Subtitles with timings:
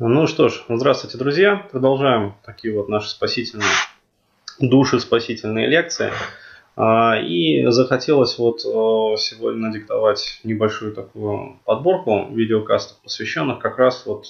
[0.00, 1.68] Ну что ж, здравствуйте, друзья.
[1.70, 3.68] Продолжаем такие вот наши спасительные
[4.58, 6.10] души, спасительные лекции.
[6.74, 14.26] А, и захотелось вот э, сегодня надиктовать небольшую такую подборку видеокастов, посвященных как раз вот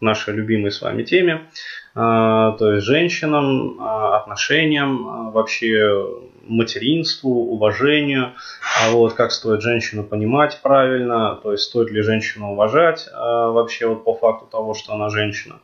[0.00, 1.48] нашей любимой с вами теме,
[1.94, 6.06] а, то есть женщинам, а, отношениям, вообще
[6.46, 8.32] материнству, уважению,
[8.80, 14.04] а вот как стоит женщину понимать правильно, то есть стоит ли женщину уважать вообще вот
[14.04, 15.56] по факту того, что она женщина.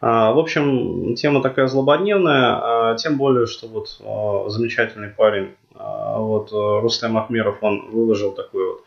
[0.00, 7.90] В общем, тема такая злободневная, тем более, что вот замечательный парень, вот Рустем Ахмеров, он
[7.90, 8.84] выложил такой вот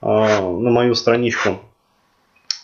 [0.00, 1.58] на мою страничку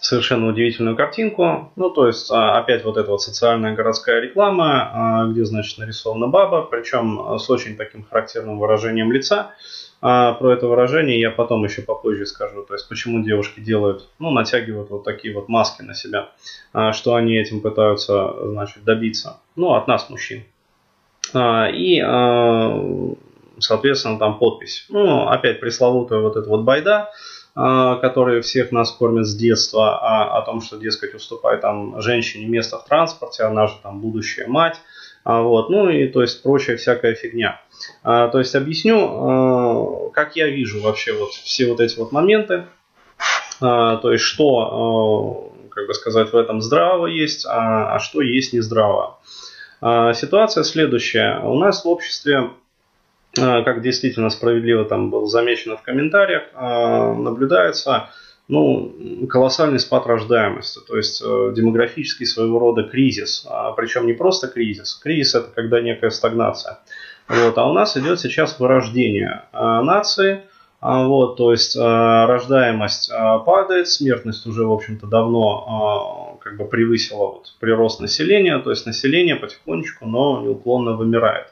[0.00, 1.72] совершенно удивительную картинку.
[1.76, 6.26] Ну, то есть, а, опять вот эта вот социальная городская реклама, а, где, значит, нарисована
[6.26, 9.52] баба, причем а, с очень таким характерным выражением лица.
[10.00, 12.62] Про это выражение я потом еще попозже скажу.
[12.62, 16.30] То есть, почему девушки делают, ну, натягивают вот такие вот маски на себя,
[16.92, 19.40] что они этим пытаются, значит, добиться.
[19.56, 20.44] Ну, от нас, мужчин.
[21.36, 22.02] И,
[23.58, 24.86] соответственно, там подпись.
[24.88, 27.10] Ну, опять пресловутая вот эта вот байда,
[27.54, 32.78] которые всех нас кормят с детства, а, о том, что, дескать, уступает там женщине место
[32.78, 34.80] в транспорте, она же там будущая мать,
[35.24, 37.60] а, вот, ну и то есть прочая всякая фигня.
[38.02, 42.66] А, то есть объясню, а, как я вижу вообще вот все вот эти вот моменты,
[43.60, 48.22] а, то есть что, а, как бы сказать, в этом здраво есть, а, а что
[48.22, 49.18] есть не здраво.
[49.80, 51.40] А, ситуация следующая.
[51.40, 52.52] У нас в обществе а,
[53.34, 58.10] как действительно справедливо там было замечено в комментариях, а, наблюдается
[58.48, 64.48] ну, колоссальный спад рождаемости, то есть э, демографический своего рода кризис, а, причем не просто
[64.48, 66.80] кризис, кризис это когда некая стагнация,
[67.28, 70.42] вот, а у нас идет сейчас вырождение нации,
[70.80, 73.12] вот, то есть рождаемость
[73.46, 79.36] падает, смертность уже, в общем-то, давно как бы превысила вот прирост населения, то есть население
[79.36, 81.46] потихонечку, но неуклонно вымирает.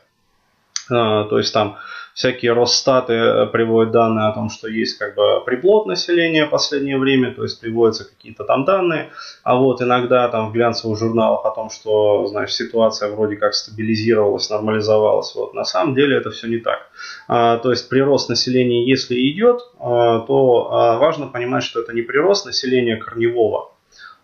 [0.90, 1.76] А, то есть там
[2.18, 6.98] всякие Росстаты э, приводят данные о том, что есть как бы приплод населения в последнее
[6.98, 9.10] время, то есть приводятся какие-то там данные,
[9.44, 14.50] а вот иногда там в глянцевых журналах о том, что, значит, ситуация вроде как стабилизировалась,
[14.50, 16.90] нормализовалась, вот на самом деле это все не так.
[17.28, 22.02] А, то есть прирост населения, если идет, а, то а, важно понимать, что это не
[22.02, 23.74] прирост населения корневого,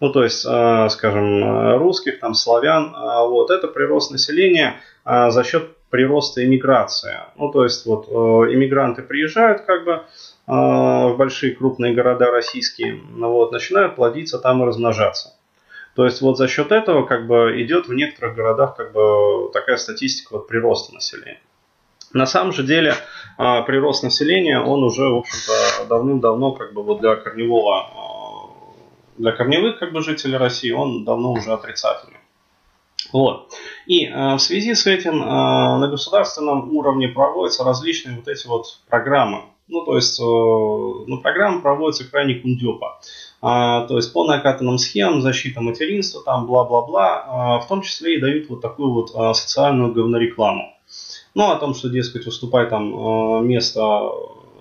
[0.01, 5.74] ну, то есть, а, скажем, русских, там, славян, а, вот, это прирост населения за счет
[5.95, 7.21] прироста иммиграции.
[7.37, 10.03] Ну, то есть, вот, иммигранты приезжают, как бы,
[10.49, 15.29] в большие крупные города российские, ну, вот, начинают плодиться там и размножаться.
[15.95, 19.77] То есть, вот за счет этого, как бы, идет в некоторых городах, как бы, такая
[19.77, 21.39] статистика вот прироста населения.
[22.13, 22.95] На самом же деле,
[23.39, 28.51] прирост населения, он уже, в общем-то, давным-давно, как бы, вот для корневого
[29.17, 32.19] для корневых как бы жителей России он давно уже отрицательный.
[33.15, 33.53] Вот.
[33.87, 38.81] И э, в связи с этим э, на государственном уровне проводятся различные вот эти вот
[38.89, 39.43] программы.
[39.69, 42.99] Ну, то есть, э, ну, программы проводятся крайне кундепа.
[43.41, 48.21] Э, то есть, по накатанным схемам, защита материнства, там, бла-бла-бла, э, в том числе и
[48.21, 50.75] дают вот такую вот э, социальную говнорекламу.
[51.35, 54.11] Ну, о том, что, дескать, уступай там э, место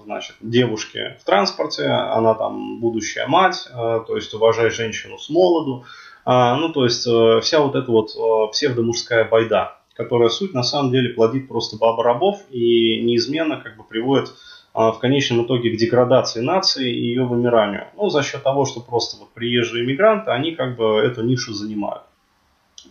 [0.04, 5.86] значит, девушке в транспорте, она там будущая мать, э, то есть уважай женщину с молоду,
[6.26, 10.64] а, ну, то есть э, вся вот эта вот э, псевдомужская байда, которая суть на
[10.64, 14.34] самом деле плодит просто баба рабов и неизменно как бы приводит
[14.74, 17.90] в конечном итоге к деградации нации и ее вымиранию.
[17.96, 22.02] Ну, за счет того, что просто вот приезжие иммигранты, они как бы эту нишу занимают.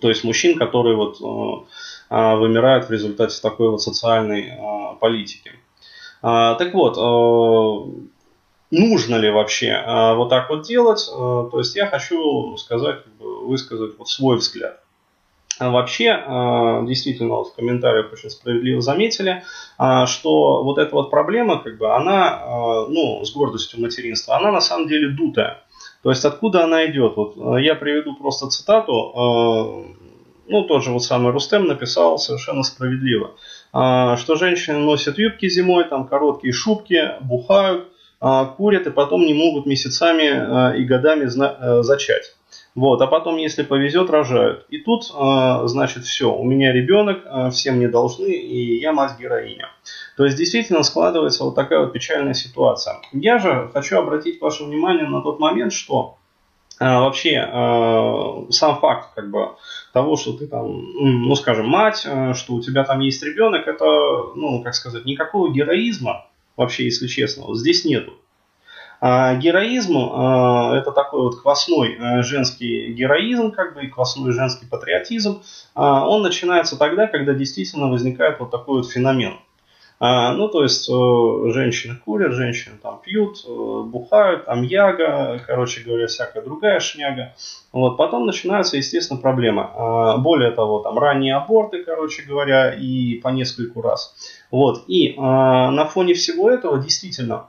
[0.00, 1.18] То есть мужчин, которые вот
[2.08, 4.52] вымирают в результате такой вот социальной
[5.00, 5.50] политики.
[6.22, 8.11] А, так вот, э,
[8.72, 11.08] нужно ли вообще э, вот так вот делать?
[11.08, 14.80] Э, то есть я хочу сказать, высказать вот свой взгляд.
[15.58, 16.08] А вообще,
[16.88, 19.44] действительно, вот в комментариях очень справедливо заметили,
[20.06, 24.88] что вот эта вот проблема, как бы, она, ну, с гордостью материнства, она на самом
[24.88, 25.62] деле дутая.
[26.02, 27.16] То есть откуда она идет?
[27.16, 29.94] Вот я приведу просто цитату,
[30.48, 33.32] ну, тот же вот самый Рустем написал совершенно справедливо.
[33.72, 37.91] А, что женщины носят юбки зимой, там короткие шубки, бухают, а,
[38.56, 42.36] курят и потом не могут месяцами а, и годами э, зачать.
[42.74, 44.64] Вот, а потом, если повезет, рожают.
[44.70, 47.18] И тут, значит, все, у меня ребенок,
[47.52, 49.68] всем не должны, и я мать-героиня.
[50.16, 52.96] То есть, действительно складывается вот такая вот печальная ситуация.
[53.12, 56.16] Я же хочу обратить ваше внимание на тот момент, что
[56.80, 57.46] вообще
[58.48, 59.50] сам факт, как бы,
[59.92, 63.84] того, что ты там, ну, скажем, мать, что у тебя там есть ребенок, это,
[64.34, 66.24] ну, как сказать, никакого героизма,
[66.56, 68.14] вообще, если честно, вот здесь нету.
[69.04, 74.64] А героизм а, это такой вот квасной э, женский героизм, как бы и квасной женский
[74.64, 75.42] патриотизм.
[75.74, 79.38] А, он начинается тогда, когда действительно возникает вот такой вот феномен.
[80.04, 85.82] А, ну, то есть э, женщины курят, женщины там пьют, э, бухают, там яга, короче
[85.82, 87.34] говоря, всякая другая шняга.
[87.72, 89.64] Вот, потом начинаются, естественно, проблемы.
[89.72, 94.16] А, более того, там ранние аборты, короче говоря, и по нескольку раз.
[94.50, 97.46] Вот, и а, на фоне всего этого действительно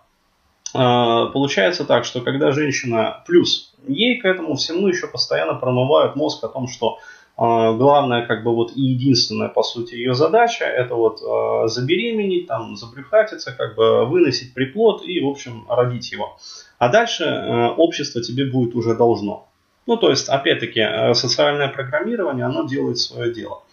[0.73, 6.47] получается так, что когда женщина плюс, ей к этому всему еще постоянно промывают мозг о
[6.47, 6.99] том, что а,
[7.37, 12.75] главная, как бы вот и единственная, по сути, ее задача это вот э, забеременеть, там,
[12.75, 16.37] забрюхатиться, как бы выносить приплод и, в общем, родить его.
[16.77, 19.49] А дальше э, общество тебе будет уже должно.
[19.87, 23.63] Ну, то есть, опять-таки, э, социальное программирование, оно делает свое дело.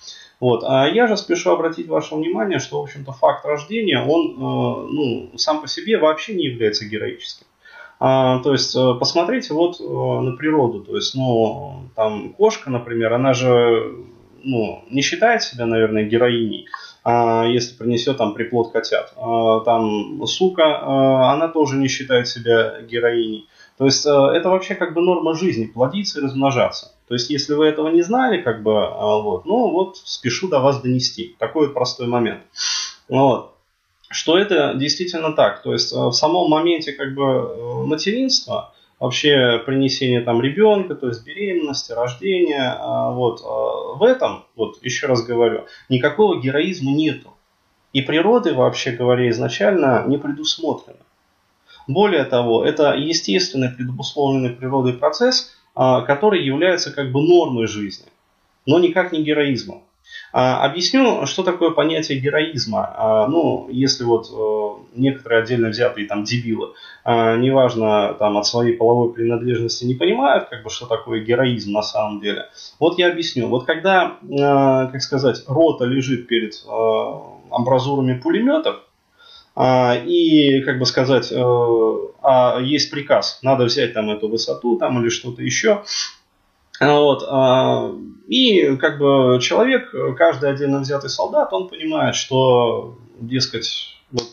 [0.40, 0.64] Вот.
[0.64, 5.60] А я же спешу обратить ваше внимание, что, в общем-то, факт рождения, он, ну, сам
[5.60, 7.46] по себе вообще не является героическим.
[8.02, 10.80] А, то есть э, посмотрите вот э, на природу.
[10.80, 13.94] То есть, ну, там кошка, например, она же
[14.42, 16.66] ну, не считает себя, наверное, героиней,
[17.04, 19.12] а если принесет там приплод котят.
[19.18, 23.46] А, там сука, она тоже не считает себя героиней.
[23.76, 26.92] То есть это вообще как бы норма жизни, плодиться и размножаться.
[27.06, 30.82] То есть если вы этого не знали, как бы, вот, ну вот спешу до вас
[30.82, 31.34] донести.
[31.38, 32.42] Такой вот простой момент.
[33.08, 33.54] Вот
[34.10, 35.62] что это действительно так.
[35.62, 41.08] То есть э, в самом моменте как бы э, материнства, вообще принесения там ребенка, то
[41.08, 47.32] есть беременности, рождения, э, вот в этом, вот еще раз говорю, никакого героизма нету.
[47.92, 50.98] И природы, вообще говоря, изначально не предусмотрено.
[51.86, 58.06] Более того, это естественный предусмотренный природой процесс, который является как бы нормой жизни,
[58.64, 59.82] но никак не героизмом.
[60.32, 62.94] А, объясню, что такое понятие героизма.
[62.96, 66.74] А, ну, если вот э, некоторые отдельно взятые там дебилы,
[67.04, 71.82] а, неважно там от своей половой принадлежности не понимают, как бы что такое героизм на
[71.82, 72.48] самом деле.
[72.78, 73.48] Вот я объясню.
[73.48, 74.16] Вот когда,
[74.92, 76.54] как сказать, рота лежит перед
[77.50, 78.76] амбразурами пулеметов,
[79.58, 85.42] и, как бы сказать, э, есть приказ, надо взять там эту высоту там или что-то
[85.42, 85.82] еще,
[86.80, 87.24] вот.
[87.28, 87.92] А,
[88.26, 94.26] и как бы человек, каждый отдельно взятый солдат, он понимает, что, дескать, вот,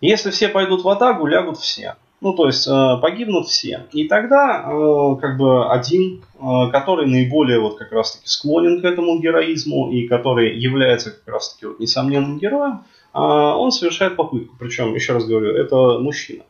[0.00, 1.96] если все пойдут в атаку, лягут все.
[2.20, 3.86] Ну, то есть э, погибнут все.
[3.92, 9.18] И тогда э, как бы один, э, который наиболее вот как раз-таки склонен к этому
[9.18, 14.54] героизму и который является как раз-таки вот несомненным героем, он совершает попытку.
[14.56, 16.44] Причем, еще раз говорю, это мужчина.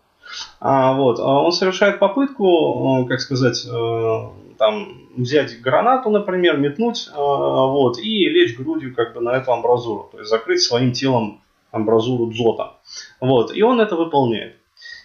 [0.61, 4.29] А, вот, а он совершает попытку, э, как сказать, э,
[4.59, 10.09] там, взять гранату, например, метнуть, э, вот, и лечь грудью как бы на эту амбразуру,
[10.13, 11.41] то есть закрыть своим телом
[11.71, 12.75] амбразуру дзота.
[13.21, 14.57] Вот, и он это выполняет.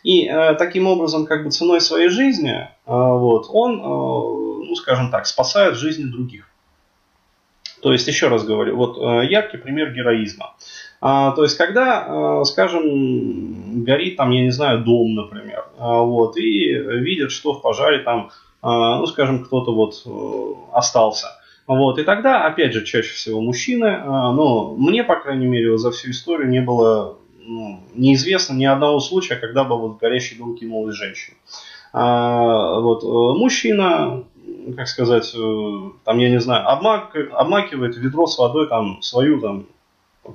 [0.03, 3.83] И э, таким образом, как бы ценой своей жизни, э, вот, он, э,
[4.67, 6.47] ну, скажем так, спасает жизни других.
[7.85, 10.55] То есть, еще раз говорю, вот э, яркий пример героизма.
[11.01, 16.35] А, то есть, когда, э, скажем, горит там, я не знаю, дом, например, а, вот,
[16.35, 18.31] и видят, что в пожаре там,
[18.63, 21.27] ну, скажем, кто-то вот э, остался.
[21.67, 26.09] Вот, и тогда, опять же, чаще всего мужчины, ну, мне, по крайней мере, за всю
[26.09, 31.37] историю не было ну, неизвестно ни одного случая, когда бы вот горящий дом кинулась женщина.
[31.93, 34.23] А, вот, э, мужчина,
[34.75, 35.31] как сказать,
[36.03, 39.67] там, я не знаю, обмак, обмакивает ведро с водой там свою там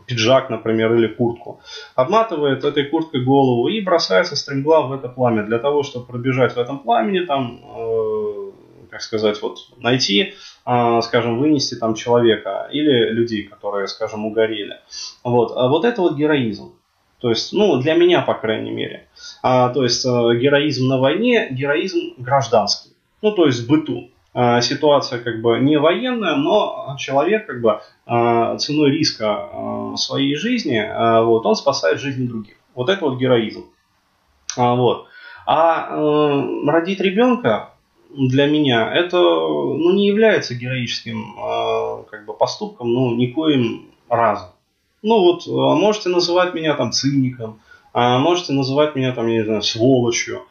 [0.06, 1.61] пиджак, например, или куртку,
[1.94, 6.58] обматывает этой курткой голову и бросается стремглав в это пламя для того, чтобы пробежать в
[6.58, 8.50] этом пламени, там, э,
[8.90, 10.34] как сказать, вот найти,
[10.66, 14.78] э, скажем, вынести там человека или людей, которые, скажем, угорели.
[15.25, 16.75] Вот, а вот это вот героизм.
[17.20, 19.08] То есть, ну, для меня, по крайней мере.
[19.42, 22.89] А, то есть, э, героизм на войне, героизм гражданский.
[23.22, 24.10] Ну, то есть, в быту.
[24.32, 30.36] А, ситуация как бы не военная, но человек как бы а, ценой риска а, своей
[30.36, 30.80] жизни,
[31.24, 32.54] вот, он спасает жизни других.
[32.74, 33.64] Вот это вот героизм.
[34.56, 35.06] Вот.
[35.46, 37.70] А э, родить ребенка
[38.16, 41.34] для меня это ну, не является героическим
[42.10, 44.50] как бы, поступком, ну, никоим разом.
[45.02, 47.60] Ну вот, можете называть меня там циником,
[47.94, 50.42] можете называть меня там, я не знаю, сволочью,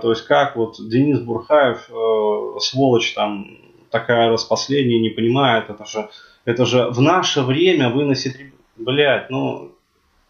[0.00, 3.58] то есть как вот Денис Бурхаев, э, сволочь там
[3.90, 6.08] такая распоследняя, не понимает, это же,
[6.44, 8.36] это же в наше время выносит,
[8.76, 9.72] блядь, ну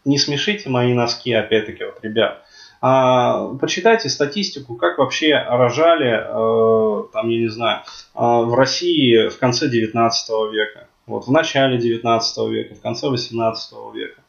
[0.05, 2.43] не смешите мои носки, опять-таки, вот, ребят.
[2.81, 7.81] А, почитайте статистику, как вообще рожали, э, там, я не знаю,
[8.13, 13.93] э, в России в конце 19 века, вот, в начале 19 века, в конце 18
[13.93, 14.21] века.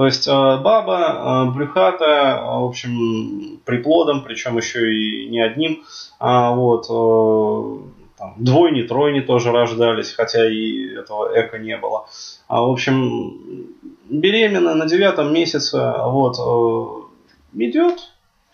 [0.00, 5.84] То есть э, баба э, брюхатая, э, в общем, приплодом, причем еще и не одним,
[6.18, 6.86] а вот
[8.16, 12.06] там, двойни, тройни тоже рождались, хотя и этого эко не было.
[12.48, 13.66] А, в общем,
[14.08, 17.10] беременна на девятом месяце, вот,
[17.52, 17.98] идет,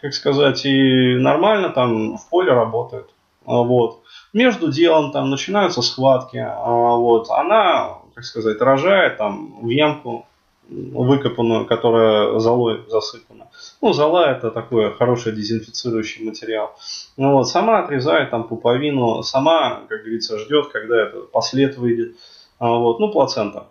[0.00, 3.08] как сказать, и нормально там в поле работает.
[3.44, 4.00] Вот.
[4.32, 6.44] Между делом там начинаются схватки.
[6.64, 7.30] Вот.
[7.30, 10.26] Она, как сказать, рожает там в ямку
[10.68, 13.48] выкопанную, которая золой засыпана.
[13.80, 16.76] Ну, зола это такой хороший дезинфицирующий материал.
[17.16, 22.16] Ну, вот, сама отрезает там пуповину, сама, как говорится, ждет, когда это послед выйдет.
[22.58, 23.68] А, вот, ну, плацента.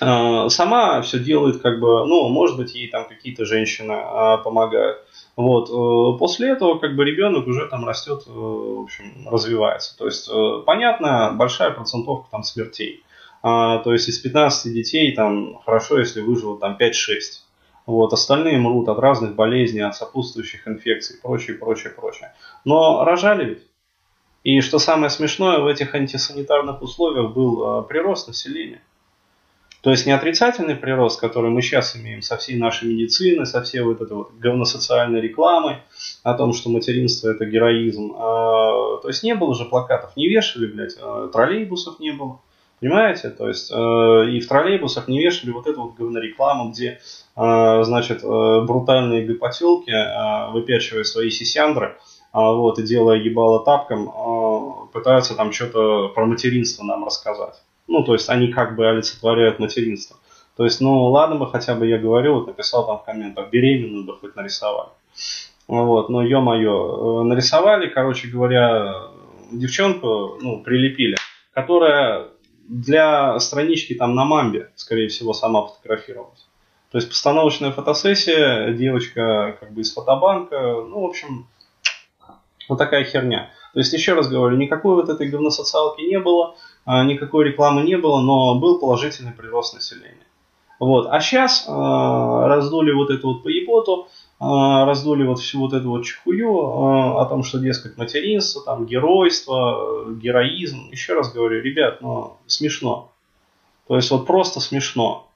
[0.00, 4.98] А, сама все делает, как бы, ну, может быть, ей там какие-то женщины а, помогают.
[5.36, 5.70] Вот.
[5.70, 9.96] Э, после этого как бы ребенок уже там растет, э, в общем, развивается.
[9.96, 13.02] То есть, э, понятно, большая процентовка там смертей.
[13.42, 16.92] А, то есть из 15 детей там хорошо, если выживут там 5-6.
[17.86, 22.34] Вот, остальные мрут от разных болезней, от сопутствующих инфекций, прочее, прочее, прочее.
[22.64, 23.62] Но рожали ведь.
[24.42, 28.80] И что самое смешное, в этих антисанитарных условиях был э, прирост населения.
[29.82, 33.80] То есть не отрицательный прирост, который мы сейчас имеем со всей нашей медицины, со всей
[33.80, 35.78] вот этой вот говносоциальной рекламой
[36.22, 38.12] о том, что материнство это героизм.
[38.14, 42.40] А, то есть не было же плакатов, не вешали, блядь, а, троллейбусов не было.
[42.80, 43.28] Понимаете?
[43.28, 46.98] То есть э, и в троллейбусах не вешали вот эту вот говнорекламу, где,
[47.36, 51.94] э, значит, э, брутальные гопотелки, э, выпячивая свои сисяндры, э,
[52.32, 57.60] вот, и делая ебало тапком, э, пытаются там что-то про материнство нам рассказать.
[57.86, 60.16] Ну, то есть они как бы олицетворяют материнство.
[60.56, 64.04] То есть, ну, ладно бы хотя бы я говорю, вот написал там в комментах, беременную
[64.04, 64.90] бы хоть нарисовали.
[65.68, 68.94] Вот, но ё-моё, э, нарисовали, короче говоря,
[69.52, 71.16] девчонку, ну, прилепили,
[71.52, 72.28] которая
[72.70, 76.46] для странички там на мамбе, скорее всего, сама фотографировалась.
[76.92, 81.48] То есть постановочная фотосессия, девочка как бы из фотобанка, ну, в общем,
[82.68, 83.50] вот такая херня.
[83.74, 87.96] То есть, еще раз говорю, никакой вот этой говносоциалки не было, а, никакой рекламы не
[87.96, 90.26] было, но был положительный прирост населения.
[90.78, 91.08] Вот.
[91.10, 94.08] А сейчас э, раздули вот эту вот поеботу, а,
[94.40, 100.06] раздули вот всю вот эту вот чехую а, о том, что, дескать, материнство, там, геройство,
[100.14, 100.88] героизм.
[100.90, 103.12] Еще раз говорю, ребят, ну, смешно.
[103.86, 105.26] То есть вот просто смешно.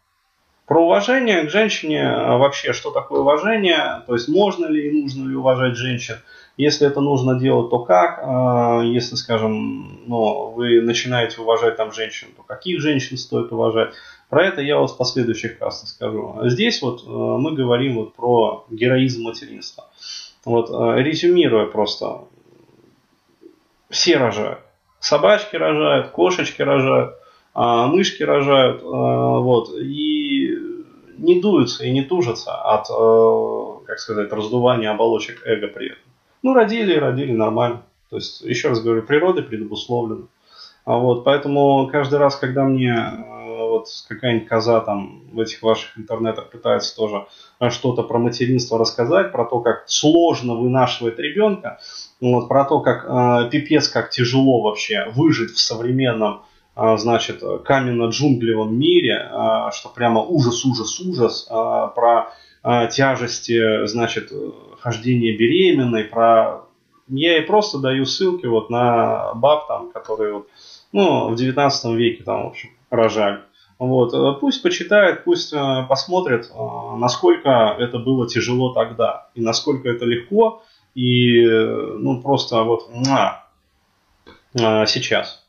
[0.66, 5.28] Про уважение к женщине а, вообще, что такое уважение, то есть можно ли и нужно
[5.28, 6.16] ли уважать женщин,
[6.56, 12.44] если это нужно делать, то как, если, скажем, ну, вы начинаете уважать там женщин, то
[12.44, 13.92] каких женщин стоит уважать,
[14.28, 16.38] про это я вот в последующих кастах скажу.
[16.44, 19.90] Здесь вот э, мы говорим вот про героизм материнства.
[20.44, 22.24] Вот, э, резюмируя просто,
[23.90, 24.60] все рожают.
[25.00, 27.14] Собачки рожают, кошечки рожают,
[27.52, 30.58] а, мышки рожают, э, вот, и
[31.18, 32.88] не дуются и не тужатся от,
[33.86, 36.02] как сказать, раздувания оболочек эго при этом.
[36.42, 37.82] Ну, родили и родили нормально.
[38.10, 40.26] То есть, еще раз говорю, природа предобусловлена.
[40.84, 42.94] А вот, поэтому каждый раз, когда мне
[43.84, 47.26] вот какая-нибудь коза там в этих ваших интернетах пытается тоже
[47.60, 51.78] э, что-то про материнство рассказать, про то, как сложно вынашивать ребенка,
[52.20, 56.42] вот, про то, как э, пипец, как тяжело вообще выжить в современном
[56.76, 62.32] э, значит, каменно-джунглевом мире, э, что прямо ужас, ужас, ужас, про
[62.90, 64.32] тяжести, значит,
[64.80, 66.62] хождения беременной, про...
[67.08, 70.48] Я ей просто даю ссылки вот на баб там, которые вот,
[70.92, 73.40] ну, в 19 веке там, в общем, рожали.
[73.78, 74.14] Вот.
[74.14, 80.04] Э, пусть почитает, пусть э, посмотрит, э, насколько это было тяжело тогда, и насколько это
[80.04, 80.62] легко,
[80.94, 83.42] и ну просто вот на,
[84.54, 85.44] сейчас.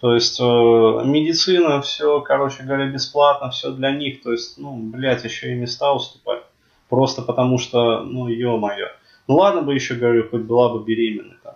[0.00, 4.22] То есть медицина, все, короче говоря, бесплатно, все для них.
[4.22, 6.42] То есть, ну, блядь, еще и места уступать.
[6.88, 8.88] Просто потому что, ну, ё-моё.
[9.28, 11.54] Ну ладно бы еще, говорю, хоть была бы беременна там.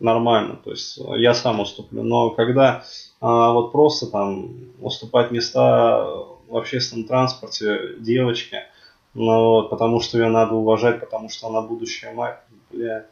[0.00, 2.02] Нормально, то есть я сам уступлю.
[2.02, 2.82] Но когда
[3.22, 4.50] а вот просто там
[4.80, 6.04] уступать места
[6.48, 8.66] в общественном транспорте девочке,
[9.14, 13.06] ну, вот, потому что ее надо уважать, потому что она будущая мать, бля.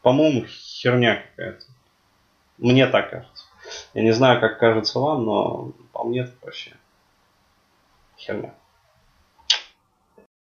[0.00, 1.66] По-моему, херня какая-то.
[2.56, 3.44] Мне так кажется.
[3.92, 6.74] Я не знаю, как кажется вам, но по мне это вообще
[8.16, 8.54] херня.